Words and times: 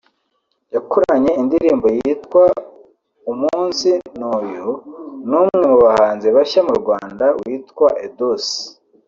yakoranye 0.75 1.31
indirimbo 1.41 1.87
yitwa 1.97 2.43
“Umunsi 3.31 3.89
Ni 4.17 4.25
Uyu” 4.37 4.69
n’umwe 5.29 5.57
mu 5.71 5.75
bahanzi 5.83 6.27
bashya 6.35 6.61
mu 6.67 6.73
Rwanda 6.81 7.25
witwa 7.41 7.89
Edouce 8.07 8.55